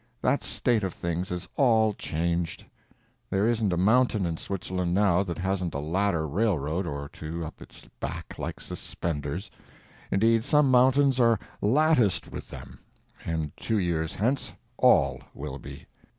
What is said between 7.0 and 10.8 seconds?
two up its back like suspenders; indeed, some